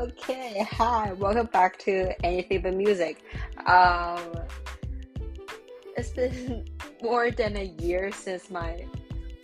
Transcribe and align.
Okay, 0.00 0.66
hi, 0.70 1.12
welcome 1.12 1.44
back 1.44 1.78
to 1.80 2.10
Anything 2.24 2.62
But 2.62 2.72
Music. 2.72 3.22
Um, 3.66 4.32
it's 5.94 6.08
been 6.08 6.64
more 7.02 7.30
than 7.30 7.58
a 7.58 7.64
year 7.64 8.10
since 8.10 8.48
my 8.48 8.86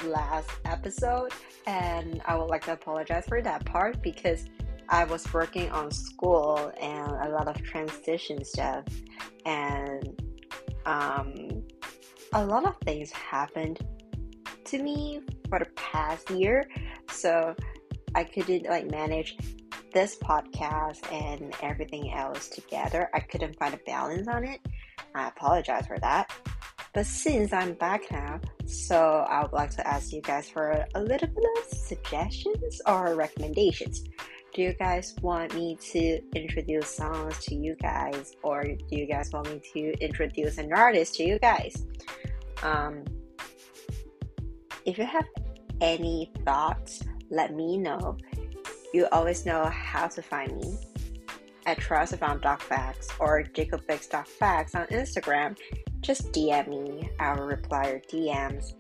last 0.03 0.49
episode, 0.65 1.35
and 1.67 2.23
I 2.25 2.37
would 2.37 2.49
like 2.49 2.65
to 2.65 2.73
apologize 2.73 3.27
for 3.29 3.43
that 3.43 3.67
part 3.67 4.01
because 4.01 4.47
I 4.89 5.05
was 5.05 5.31
working 5.35 5.71
on 5.73 5.91
school 5.91 6.73
and 6.81 7.11
a 7.11 7.29
lot 7.29 7.49
of 7.49 7.63
transition 7.63 8.43
stuff, 8.43 8.85
and 9.45 10.19
um, 10.87 11.65
a 12.33 12.47
lot 12.47 12.65
of 12.65 12.79
things 12.79 13.13
happened 13.13 13.81
to 14.65 14.83
me 14.83 15.21
for 15.51 15.59
the 15.59 15.69
past 15.77 16.31
year, 16.31 16.65
so 17.11 17.55
I 18.15 18.25
couldn't 18.25 18.65
like 18.65 18.91
manage 18.91 19.37
this 19.97 20.15
podcast 20.15 21.11
and 21.11 21.55
everything 21.63 22.13
else 22.13 22.49
together. 22.49 23.09
I 23.15 23.21
couldn't 23.21 23.59
find 23.59 23.73
a 23.73 23.79
balance 23.87 24.29
on 24.29 24.45
it. 24.45 24.61
I 25.15 25.29
apologize 25.29 25.87
for 25.87 25.99
that. 26.01 26.31
But 26.93 27.07
since 27.07 27.51
I'm 27.55 27.73
back 27.73 28.03
now, 28.13 28.39
so 28.67 29.25
I 29.27 29.41
would 29.41 29.55
like 29.55 29.71
to 29.71 29.87
ask 29.89 30.13
you 30.13 30.21
guys 30.21 30.51
for 30.51 30.85
a 30.95 31.01
little 31.01 31.29
bit 31.29 31.45
of 31.57 31.79
suggestions 31.79 32.83
or 32.87 33.15
recommendations. 33.15 34.05
Do 34.53 34.61
you 34.61 34.75
guys 34.75 35.17
want 35.23 35.55
me 35.55 35.79
to 35.93 36.21
introduce 36.35 36.95
songs 36.95 37.39
to 37.47 37.55
you 37.55 37.75
guys, 37.77 38.35
or 38.43 38.65
do 38.65 38.77
you 38.91 39.07
guys 39.07 39.31
want 39.33 39.49
me 39.49 39.63
to 39.73 40.05
introduce 40.05 40.59
an 40.59 40.75
artist 40.75 41.15
to 41.15 41.25
you 41.25 41.39
guys? 41.39 41.87
Um, 42.63 43.03
if 44.85 44.99
you 44.99 45.07
have 45.07 45.25
any 45.81 46.31
thoughts, 46.45 47.03
let 47.31 47.55
me 47.55 47.79
know 47.79 48.19
you 48.97 49.07
always 49.13 49.45
know 49.45 49.67
how 49.67 50.09
to 50.09 50.23
find 50.23 50.57
me 50.57 50.79
at 51.67 51.79
trustfound.facts 51.79 53.11
or 53.21 53.43
jacobix.facts 53.43 54.75
on 54.75 54.87
Instagram. 54.87 55.57
Just 56.01 56.33
DM 56.33 56.69
me, 56.69 57.11
I 57.21 57.35
will 57.35 57.47
reply 57.47 57.89
your 57.89 58.01
DMs. 58.01 58.73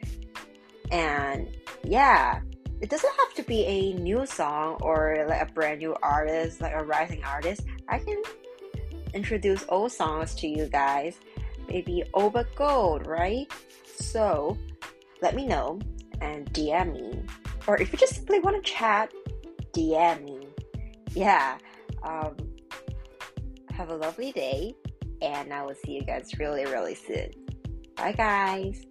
And 0.90 1.54
yeah, 1.84 2.40
it 2.80 2.88
doesn't 2.88 3.12
have 3.18 3.34
to 3.34 3.42
be 3.42 3.64
a 3.66 3.92
new 3.94 4.24
song 4.24 4.78
or 4.80 5.26
like 5.28 5.50
a 5.50 5.52
brand 5.52 5.80
new 5.80 5.94
artist, 6.02 6.62
like 6.62 6.72
a 6.74 6.82
rising 6.82 7.22
artist. 7.24 7.62
I 7.88 7.98
can 7.98 8.22
introduce 9.12 9.66
old 9.68 9.92
songs 9.92 10.34
to 10.36 10.48
you 10.48 10.66
guys. 10.66 11.18
Maybe 11.68 12.04
Oba 12.14 12.46
Gold, 12.54 13.06
right? 13.06 13.52
So 13.98 14.56
let 15.20 15.34
me 15.34 15.46
know 15.46 15.80
and 16.22 16.50
DM 16.52 16.92
me. 16.94 17.22
Or 17.66 17.76
if 17.78 17.92
you 17.92 17.98
just 17.98 18.14
simply 18.14 18.38
want 18.38 18.64
to 18.64 18.70
chat, 18.70 19.10
DM 19.76 20.24
me. 20.24 20.48
Yeah. 21.14 21.58
Um, 22.02 22.34
have 23.70 23.90
a 23.90 23.96
lovely 23.96 24.32
day, 24.32 24.74
and 25.20 25.52
I 25.52 25.62
will 25.62 25.74
see 25.74 25.92
you 25.92 26.02
guys 26.02 26.30
really, 26.38 26.64
really 26.64 26.94
soon. 26.94 27.30
Bye, 27.94 28.12
guys. 28.12 28.86